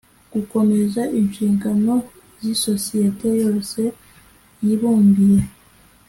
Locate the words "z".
2.41-2.43